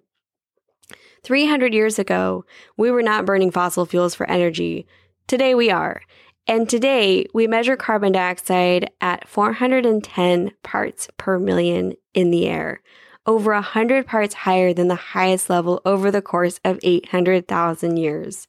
300 1.23 1.73
years 1.73 1.99
ago, 1.99 2.45
we 2.77 2.89
were 2.91 3.03
not 3.03 3.25
burning 3.25 3.51
fossil 3.51 3.85
fuels 3.85 4.15
for 4.15 4.29
energy. 4.29 4.87
Today 5.27 5.53
we 5.53 5.69
are. 5.69 6.01
And 6.47 6.67
today 6.67 7.25
we 7.33 7.47
measure 7.47 7.75
carbon 7.75 8.11
dioxide 8.11 8.89
at 8.99 9.27
410 9.27 10.51
parts 10.63 11.07
per 11.17 11.37
million 11.37 11.93
in 12.13 12.31
the 12.31 12.47
air, 12.47 12.81
over 13.25 13.53
100 13.53 14.07
parts 14.07 14.33
higher 14.33 14.73
than 14.73 14.87
the 14.87 14.95
highest 14.95 15.49
level 15.49 15.81
over 15.85 16.09
the 16.09 16.21
course 16.21 16.59
of 16.65 16.79
800,000 16.81 17.97
years. 17.97 18.47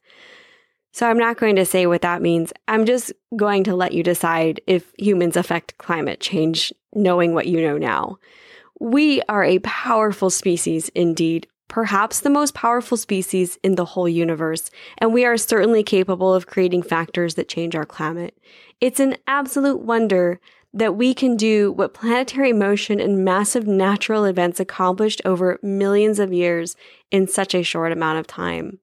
So 0.93 1.09
I'm 1.09 1.19
not 1.19 1.38
going 1.38 1.57
to 1.57 1.64
say 1.64 1.87
what 1.87 2.02
that 2.02 2.23
means. 2.23 2.52
I'm 2.69 2.85
just 2.85 3.12
going 3.37 3.64
to 3.64 3.75
let 3.75 3.93
you 3.93 4.02
decide 4.02 4.61
if 4.67 4.93
humans 4.99 5.37
affect 5.37 5.79
climate 5.79 6.21
change, 6.21 6.73
knowing 6.95 7.35
what 7.35 7.47
you 7.47 7.62
know 7.62 7.79
now. 7.79 8.19
We 8.81 9.23
are 9.29 9.45
a 9.45 9.61
powerful 9.61 10.29
species 10.29 10.91
indeed, 10.91 11.47
perhaps 11.73 12.21
the 12.21 12.29
most 12.29 12.52
powerful 12.52 12.99
species 12.99 13.59
in 13.62 13.76
the 13.76 13.87
whole 13.87 14.09
universe, 14.09 14.71
and 14.99 15.11
we 15.11 15.25
are 15.25 15.38
certainly 15.38 15.83
capable 15.83 16.35
of 16.35 16.47
creating 16.47 16.83
factors 16.83 17.35
that 17.35 17.49
change 17.49 17.75
our 17.75 17.87
climate. 17.87 18.37
It's 18.83 19.00
an 19.00 19.17
absolute 19.26 19.81
wonder 19.81 20.38
that 20.75 20.97
we 20.97 21.14
can 21.14 21.35
do 21.35 21.73
what 21.73 21.95
planetary 21.95 22.52
motion 22.52 23.00
and 23.00 23.25
massive 23.25 23.67
natural 23.67 24.26
events 24.26 24.61
accomplished 24.61 25.23
over 25.25 25.59
millions 25.62 26.19
of 26.19 26.31
years 26.31 26.76
in 27.11 27.26
such 27.26 27.55
a 27.55 27.62
short 27.62 27.91
amount 27.91 28.19
of 28.19 28.26
time. 28.26 28.79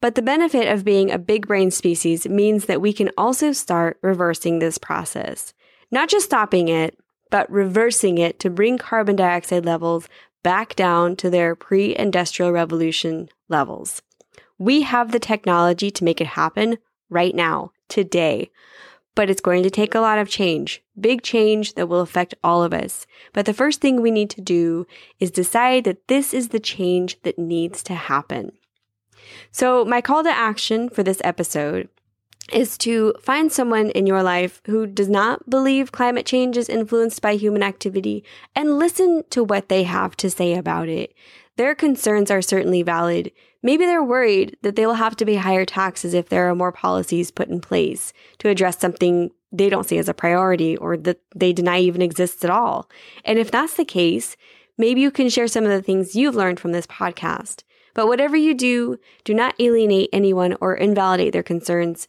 But 0.00 0.14
the 0.14 0.22
benefit 0.22 0.68
of 0.68 0.84
being 0.84 1.10
a 1.10 1.18
big 1.18 1.48
brain 1.48 1.72
species 1.72 2.28
means 2.28 2.66
that 2.66 2.80
we 2.80 2.92
can 2.92 3.10
also 3.18 3.50
start 3.50 3.98
reversing 4.02 4.60
this 4.60 4.78
process. 4.78 5.52
Not 5.90 6.08
just 6.08 6.26
stopping 6.26 6.68
it, 6.68 6.96
but 7.30 7.50
reversing 7.50 8.18
it 8.18 8.38
to 8.38 8.50
bring 8.50 8.78
carbon 8.78 9.16
dioxide 9.16 9.64
levels 9.64 10.08
back 10.44 10.76
down 10.76 11.16
to 11.16 11.28
their 11.28 11.56
pre 11.56 11.96
industrial 11.96 12.52
revolution 12.52 13.28
levels. 13.48 14.00
We 14.58 14.82
have 14.82 15.10
the 15.10 15.18
technology 15.18 15.90
to 15.90 16.04
make 16.04 16.20
it 16.20 16.28
happen 16.28 16.78
right 17.10 17.34
now, 17.34 17.72
today. 17.88 18.52
But 19.16 19.30
it's 19.30 19.40
going 19.40 19.62
to 19.62 19.70
take 19.70 19.94
a 19.94 20.00
lot 20.00 20.18
of 20.18 20.28
change, 20.28 20.82
big 21.00 21.22
change 21.22 21.74
that 21.74 21.88
will 21.88 22.00
affect 22.00 22.34
all 22.42 22.64
of 22.64 22.74
us. 22.74 23.06
But 23.32 23.46
the 23.46 23.54
first 23.54 23.80
thing 23.80 24.00
we 24.00 24.10
need 24.10 24.30
to 24.30 24.40
do 24.40 24.86
is 25.20 25.30
decide 25.30 25.84
that 25.84 26.08
this 26.08 26.34
is 26.34 26.48
the 26.48 26.60
change 26.60 27.20
that 27.22 27.38
needs 27.38 27.82
to 27.84 27.94
happen. 27.94 28.52
So, 29.52 29.84
my 29.84 30.00
call 30.00 30.24
to 30.24 30.30
action 30.30 30.88
for 30.88 31.02
this 31.02 31.20
episode 31.24 31.88
is 32.52 32.76
to 32.78 33.14
find 33.20 33.50
someone 33.50 33.90
in 33.90 34.06
your 34.06 34.22
life 34.22 34.60
who 34.66 34.86
does 34.86 35.08
not 35.08 35.48
believe 35.48 35.92
climate 35.92 36.26
change 36.26 36.56
is 36.56 36.68
influenced 36.68 37.22
by 37.22 37.34
human 37.34 37.62
activity 37.62 38.24
and 38.54 38.78
listen 38.78 39.24
to 39.30 39.42
what 39.42 39.68
they 39.68 39.84
have 39.84 40.16
to 40.16 40.30
say 40.30 40.54
about 40.54 40.88
it. 40.88 41.14
Their 41.56 41.74
concerns 41.74 42.30
are 42.30 42.42
certainly 42.42 42.82
valid. 42.82 43.32
Maybe 43.62 43.86
they're 43.86 44.02
worried 44.02 44.56
that 44.62 44.76
they 44.76 44.86
will 44.86 44.94
have 44.94 45.16
to 45.16 45.26
pay 45.26 45.36
higher 45.36 45.64
taxes 45.64 46.12
if 46.12 46.28
there 46.28 46.50
are 46.50 46.54
more 46.54 46.72
policies 46.72 47.30
put 47.30 47.48
in 47.48 47.60
place 47.60 48.12
to 48.38 48.48
address 48.48 48.78
something 48.78 49.30
they 49.52 49.70
don't 49.70 49.86
see 49.86 49.98
as 49.98 50.08
a 50.08 50.14
priority 50.14 50.76
or 50.76 50.96
that 50.96 51.20
they 51.34 51.52
deny 51.52 51.78
even 51.78 52.02
exists 52.02 52.44
at 52.44 52.50
all. 52.50 52.90
And 53.24 53.38
if 53.38 53.50
that's 53.50 53.74
the 53.74 53.84
case, 53.84 54.36
maybe 54.76 55.00
you 55.00 55.10
can 55.10 55.28
share 55.28 55.46
some 55.46 55.64
of 55.64 55.70
the 55.70 55.80
things 55.80 56.16
you've 56.16 56.34
learned 56.34 56.58
from 56.58 56.72
this 56.72 56.88
podcast. 56.88 57.62
But 57.94 58.08
whatever 58.08 58.36
you 58.36 58.54
do, 58.54 58.98
do 59.22 59.32
not 59.32 59.54
alienate 59.60 60.10
anyone 60.12 60.56
or 60.60 60.74
invalidate 60.74 61.32
their 61.32 61.44
concerns 61.44 62.08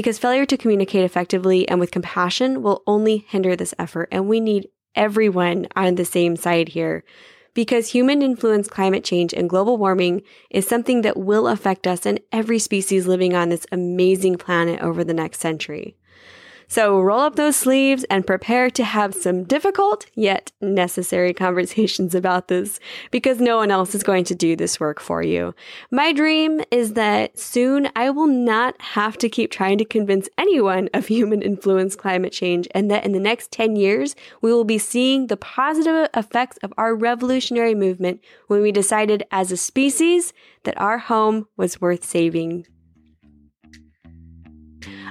because 0.00 0.18
failure 0.18 0.46
to 0.46 0.56
communicate 0.56 1.04
effectively 1.04 1.68
and 1.68 1.78
with 1.78 1.90
compassion 1.90 2.62
will 2.62 2.82
only 2.86 3.18
hinder 3.28 3.54
this 3.54 3.74
effort. 3.78 4.08
And 4.10 4.30
we 4.30 4.40
need 4.40 4.70
everyone 4.94 5.68
on 5.76 5.96
the 5.96 6.06
same 6.06 6.36
side 6.36 6.70
here 6.70 7.04
because 7.52 7.88
human 7.88 8.22
influenced 8.22 8.70
climate 8.70 9.04
change 9.04 9.34
and 9.34 9.50
global 9.50 9.76
warming 9.76 10.22
is 10.48 10.66
something 10.66 11.02
that 11.02 11.18
will 11.18 11.46
affect 11.46 11.86
us 11.86 12.06
and 12.06 12.18
every 12.32 12.58
species 12.58 13.06
living 13.06 13.34
on 13.34 13.50
this 13.50 13.66
amazing 13.70 14.38
planet 14.38 14.80
over 14.80 15.04
the 15.04 15.12
next 15.12 15.38
century. 15.38 15.98
So 16.70 17.00
roll 17.00 17.18
up 17.18 17.34
those 17.34 17.56
sleeves 17.56 18.04
and 18.04 18.24
prepare 18.24 18.70
to 18.70 18.84
have 18.84 19.12
some 19.12 19.42
difficult 19.42 20.06
yet 20.14 20.52
necessary 20.60 21.34
conversations 21.44 22.14
about 22.14 22.46
this 22.46 22.78
because 23.10 23.40
no 23.40 23.56
one 23.56 23.72
else 23.72 23.92
is 23.92 24.04
going 24.04 24.22
to 24.26 24.36
do 24.36 24.54
this 24.54 24.78
work 24.78 25.00
for 25.00 25.20
you. 25.20 25.52
My 25.90 26.12
dream 26.12 26.60
is 26.70 26.92
that 26.92 27.36
soon 27.36 27.88
I 27.96 28.10
will 28.10 28.28
not 28.28 28.80
have 28.80 29.18
to 29.18 29.28
keep 29.28 29.50
trying 29.50 29.78
to 29.78 29.84
convince 29.84 30.28
anyone 30.38 30.88
of 30.94 31.08
human 31.08 31.42
influenced 31.42 31.98
climate 31.98 32.32
change 32.32 32.68
and 32.70 32.88
that 32.88 33.04
in 33.04 33.10
the 33.10 33.18
next 33.18 33.50
10 33.50 33.74
years, 33.74 34.14
we 34.40 34.52
will 34.52 34.62
be 34.62 34.78
seeing 34.78 35.26
the 35.26 35.36
positive 35.36 36.08
effects 36.14 36.56
of 36.62 36.72
our 36.78 36.94
revolutionary 36.94 37.74
movement 37.74 38.20
when 38.46 38.62
we 38.62 38.70
decided 38.70 39.24
as 39.32 39.50
a 39.50 39.56
species 39.56 40.32
that 40.62 40.80
our 40.80 40.98
home 40.98 41.48
was 41.56 41.80
worth 41.80 42.04
saving. 42.04 42.64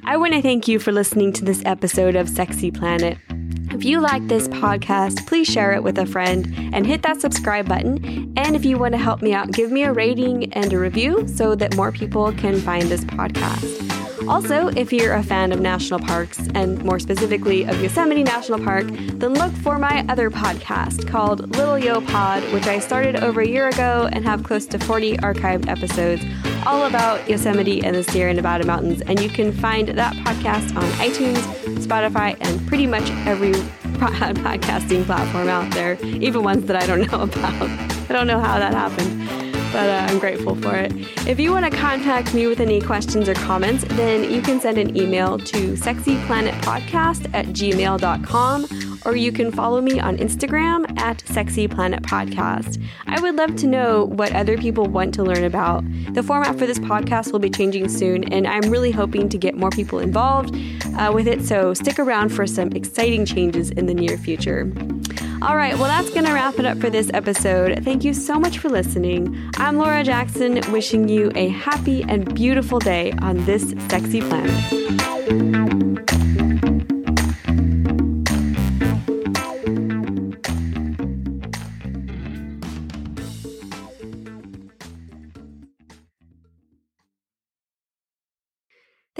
I 0.03 0.17
want 0.17 0.33
to 0.33 0.41
thank 0.41 0.67
you 0.67 0.79
for 0.79 0.91
listening 0.91 1.33
to 1.33 1.45
this 1.45 1.61
episode 1.65 2.15
of 2.15 2.29
Sexy 2.29 2.71
Planet. 2.71 3.17
If 3.71 3.83
you 3.83 3.99
like 3.99 4.27
this 4.27 4.47
podcast, 4.47 5.27
please 5.27 5.47
share 5.47 5.71
it 5.73 5.83
with 5.83 5.97
a 5.97 6.05
friend 6.05 6.53
and 6.73 6.85
hit 6.85 7.03
that 7.03 7.21
subscribe 7.21 7.67
button. 7.67 8.33
And 8.35 8.55
if 8.55 8.65
you 8.65 8.77
want 8.77 8.93
to 8.93 8.97
help 8.97 9.21
me 9.21 9.33
out, 9.33 9.51
give 9.51 9.71
me 9.71 9.83
a 9.83 9.93
rating 9.93 10.51
and 10.53 10.73
a 10.73 10.79
review 10.79 11.27
so 11.27 11.55
that 11.55 11.75
more 11.75 11.91
people 11.91 12.31
can 12.33 12.59
find 12.59 12.89
this 12.89 13.05
podcast. 13.05 13.88
Also, 14.29 14.67
if 14.67 14.93
you're 14.93 15.13
a 15.13 15.24
fan 15.24 15.51
of 15.51 15.59
national 15.59 16.00
parks, 16.00 16.39
and 16.53 16.83
more 16.83 17.00
specifically 17.00 17.63
of 17.63 17.81
Yosemite 17.81 18.24
National 18.24 18.63
Park, 18.63 18.86
then 18.86 19.33
look 19.33 19.51
for 19.53 19.79
my 19.79 20.05
other 20.07 20.29
podcast 20.29 21.07
called 21.07 21.55
Little 21.55 21.79
Yo 21.79 22.00
Pod, 22.00 22.43
which 22.53 22.67
I 22.67 22.77
started 22.77 23.15
over 23.15 23.41
a 23.41 23.48
year 23.48 23.69
ago 23.69 24.07
and 24.13 24.24
have 24.25 24.43
close 24.43 24.67
to 24.67 24.77
40 24.77 25.17
archived 25.17 25.67
episodes 25.67 26.24
all 26.67 26.86
about 26.86 27.27
Yosemite 27.27 27.83
and 27.83 27.95
the 27.95 28.03
Sierra 28.03 28.31
Nevada 28.31 28.67
mountains. 28.67 29.01
And 29.01 29.19
you 29.19 29.29
can 29.29 29.51
find 29.51 29.89
that 29.89 30.13
podcast 30.17 30.75
on 30.75 30.83
iTunes, 31.00 31.41
Spotify, 31.83 32.38
and 32.39 32.67
pretty 32.67 32.86
much 32.86 33.09
every 33.25 33.53
podcasting 34.00 35.05
platform 35.05 35.50
out 35.50 35.71
there, 35.74 35.98
even 36.03 36.43
ones 36.43 36.65
that 36.67 36.75
I 36.75 36.86
don't 36.86 37.12
know 37.12 37.21
about. 37.24 37.69
I 38.09 38.13
don't 38.13 38.27
know 38.27 38.39
how 38.39 38.59
that 38.59 38.74
happened, 38.74 39.49
but 39.71 39.89
uh, 39.89 40.07
I'm 40.09 40.19
grateful 40.19 40.55
for 40.55 40.75
it. 40.75 40.91
If 41.27 41.39
you 41.39 41.51
want 41.51 41.71
to 41.71 41.77
contact 41.77 42.33
me 42.33 42.47
with 42.47 42.59
any 42.59 42.81
questions 42.81 43.29
or 43.29 43.33
comments, 43.33 43.83
then 43.89 44.31
you 44.31 44.41
can 44.41 44.59
send 44.59 44.77
an 44.77 44.95
email 44.97 45.38
to 45.38 45.73
sexyplanetpodcast 45.73 47.33
at 47.33 47.47
gmail.com 47.47 48.99
or 49.05 49.15
you 49.15 49.31
can 49.31 49.51
follow 49.51 49.81
me 49.81 49.99
on 49.99 50.17
Instagram 50.17 50.99
at 50.99 51.19
sexyplanetpodcast. 51.19 52.83
I 53.07 53.19
would 53.21 53.35
love 53.35 53.55
to 53.57 53.67
know 53.67 54.05
what 54.05 54.33
other 54.35 54.57
people 54.57 54.85
want 54.85 55.13
to 55.15 55.23
learn 55.23 55.43
about. 55.43 55.83
The 56.13 56.23
format 56.23 56.57
for 56.57 56.65
this 56.65 56.79
podcast 56.79 57.31
will 57.31 57.39
be 57.39 57.49
changing 57.49 57.89
soon, 57.89 58.25
and 58.33 58.47
I'm 58.47 58.69
really 58.69 58.91
hoping 58.91 59.29
to 59.29 59.38
get 59.38 59.55
more 59.55 59.69
people 59.69 59.99
involved 59.99 60.55
uh, 60.97 61.11
with 61.13 61.27
it, 61.27 61.43
so 61.43 61.73
stick 61.73 61.99
around 61.99 62.29
for 62.29 62.45
some 62.45 62.71
exciting 62.73 63.25
changes 63.25 63.69
in 63.71 63.85
the 63.85 63.93
near 63.93 64.17
future. 64.17 64.71
All 65.41 65.55
right, 65.55 65.74
well, 65.75 65.86
that's 65.86 66.10
going 66.10 66.25
to 66.25 66.34
wrap 66.34 66.60
it 66.60 66.65
up 66.65 66.79
for 66.79 66.89
this 66.89 67.10
episode. 67.13 67.86
Thank 67.86 68.03
you 68.03 68.13
so 68.13 68.38
much 68.38 68.60
for 68.60 68.67
listening. 68.67 69.50
I'm 69.55 69.77
Laura 69.77 70.03
Jackson, 70.03 70.60
wishing 70.69 71.08
you 71.08 71.31
a 71.34 71.48
happy 71.48 72.03
and 72.03 72.36
beautiful 72.36 72.79
day 72.79 73.13
on 73.22 73.46
this 73.46 73.74
sexy 73.88 74.19
planet. 74.19 75.88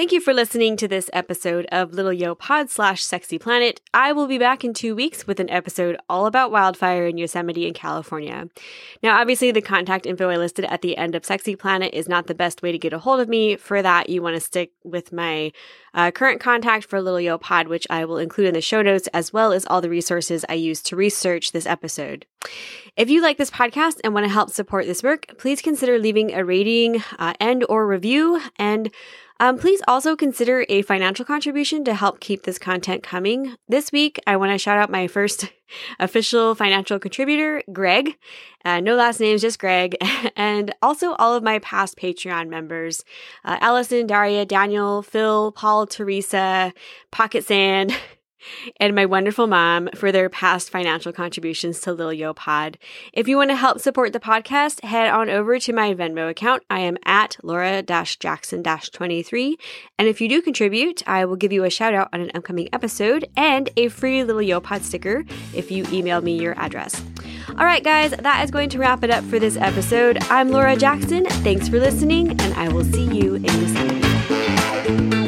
Thank 0.10 0.22
you 0.22 0.26
for 0.26 0.34
listening 0.34 0.76
to 0.78 0.88
this 0.88 1.08
episode 1.14 1.68
of 1.72 1.94
Little 1.94 2.12
Yo 2.12 2.34
Pod 2.34 2.72
slash 2.72 3.04
Sexy 3.04 3.38
Planet. 3.38 3.80
I 3.94 4.12
will 4.12 4.26
be 4.26 4.40
back 4.40 4.66
in 4.66 4.74
two 4.74 4.96
weeks 4.96 5.28
with 5.28 5.40
an 5.40 5.52
episode 5.52 5.98
all 6.10 6.26
about 6.26 6.50
wildfire 6.50 7.06
in 7.06 7.20
Yosemite 7.20 7.68
in 7.68 7.76
California. 7.76 8.50
Now, 9.04 9.22
obviously, 9.22 9.52
the 9.52 9.62
contact 9.62 10.08
info 10.08 10.32
I 10.32 10.38
listed 10.38 10.66
at 10.66 10.82
the 10.82 10.98
end 10.98 11.14
of 11.14 11.26
Sexy 11.26 11.56
Planet 11.56 11.94
is 11.94 12.10
not 12.10 12.26
the 12.26 12.34
best 12.34 12.64
way 12.64 12.72
to 12.72 12.80
get 12.80 12.92
a 12.92 12.98
hold 12.98 13.20
of 13.20 13.30
me. 13.30 13.56
For 13.56 13.84
that, 13.84 14.10
you 14.10 14.24
want 14.24 14.36
to 14.36 14.40
stick 14.40 14.72
with 14.84 15.14
my 15.14 15.52
uh, 15.94 16.10
current 16.10 16.42
contact 16.42 16.86
for 16.86 17.00
Little 17.00 17.22
Yo 17.22 17.38
Pod, 17.38 17.68
which 17.68 17.86
I 17.88 18.04
will 18.06 18.18
include 18.18 18.48
in 18.48 18.56
the 18.56 18.62
show 18.62 18.82
notes, 18.82 19.08
as 19.14 19.32
well 19.32 19.54
as 19.54 19.68
all 19.68 19.80
the 19.80 19.92
resources 19.92 20.44
I 20.50 20.56
used 20.56 20.88
to 20.88 20.96
research 20.96 21.52
this 21.52 21.68
episode. 21.68 22.26
If 22.98 23.12
you 23.12 23.22
like 23.22 23.38
this 23.38 23.52
podcast 23.52 24.00
and 24.04 24.16
want 24.16 24.26
to 24.26 24.34
help 24.34 24.50
support 24.50 24.88
this 24.88 25.04
work, 25.04 25.38
please 25.38 25.62
consider 25.62 26.00
leaving 26.00 26.34
a 26.34 26.44
rating 26.44 27.04
uh, 27.20 27.34
and 27.40 27.64
or 27.70 27.86
review 27.86 28.42
and 28.58 28.90
um, 29.40 29.58
please 29.58 29.82
also 29.88 30.16
consider 30.16 30.66
a 30.68 30.82
financial 30.82 31.24
contribution 31.24 31.84
to 31.86 31.94
help 31.94 32.20
keep 32.20 32.44
this 32.44 32.60
content 32.60 33.04
coming. 33.04 33.56
This 33.68 33.92
week, 33.92 34.20
I 34.28 34.36
want 34.36 34.52
to 34.52 34.58
shout 34.58 34.78
out 34.78 34.90
my 34.90 35.08
first 35.08 35.46
official 36.00 36.56
financial 36.56 37.00
contributor, 37.00 37.64
Greg. 37.72 38.18
Uh, 38.66 38.82
no 38.82 38.96
last 38.96 39.20
names, 39.20 39.42
just 39.42 39.60
Greg. 39.60 39.96
and 40.36 40.76
also 40.82 41.14
all 41.14 41.34
of 41.34 41.44
my 41.44 41.60
past 41.60 41.98
Patreon 41.98 42.50
members 42.50 43.06
uh, 43.46 43.58
Allison, 43.62 44.08
Daria, 44.08 44.46
Daniel, 44.46 45.02
Phil, 45.02 45.52
Paul, 45.54 45.88
Teresa, 45.88 46.74
Pocket 47.12 47.46
Sand. 47.46 47.96
and 48.78 48.96
my 48.96 49.06
wonderful 49.06 49.48
mom 49.48 49.90
for 49.96 50.12
their 50.12 50.30
past 50.30 50.70
financial 50.70 51.12
contributions 51.12 51.80
to 51.82 51.94
Lil 51.94 52.14
Yo 52.14 52.34
Pod. 52.34 52.78
If 53.14 53.28
you 53.28 53.38
want 53.38 53.50
to 53.50 53.56
help 53.56 53.80
support 53.80 54.14
the 54.14 54.20
podcast, 54.20 54.84
head 54.84 55.10
on 55.10 55.30
over 55.30 55.60
to 55.60 55.74
my 55.74 55.94
Venmo 55.94 56.30
account. 56.30 56.64
I 56.70 56.80
am 56.80 56.98
at 57.06 57.38
Laura 57.44 57.84
Jackson 57.84 58.64
23. 58.64 59.58
And 59.98 60.08
if 60.08 60.22
you 60.22 60.30
do 60.30 60.42
contribute, 60.42 61.08
I 61.08 61.26
will 61.26 61.36
give 61.36 61.52
you 61.52 61.64
a 61.64 61.70
shout 61.70 61.94
out 61.94 62.10
on 62.14 62.22
an 62.22 62.32
upcoming 62.34 62.70
episode 62.74 63.28
and 63.36 63.70
a 63.78 63.90
free 63.90 64.24
Lil 64.24 64.42
Yo 64.42 64.60
Pod 64.60 64.84
sticker 64.84 65.26
if 65.54 65.72
you 65.72 65.86
email 65.92 66.22
me 66.22 66.40
your 66.40 66.58
address. 66.60 67.04
All 67.50 67.66
right, 67.66 67.84
guys, 67.84 68.12
that 68.12 68.44
is 68.44 68.52
going 68.52 68.70
to 68.70 68.80
wrap 68.80 69.04
it 69.04 69.10
up 69.10 69.24
for 69.26 69.40
this 69.40 69.58
episode. 69.58 70.18
I'm 70.30 70.50
Laura 70.50 70.76
Jackson. 70.76 71.26
Thanks 71.26 71.68
for 71.68 71.80
listening, 71.80 72.30
and 72.40 72.54
I 72.54 72.70
will 72.70 72.86
see 72.86 73.06
you 73.06 73.36
in 73.36 73.44
the 73.44 73.50
December. 73.60 75.19